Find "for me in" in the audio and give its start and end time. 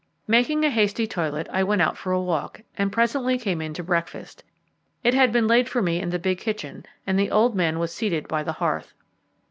5.69-6.09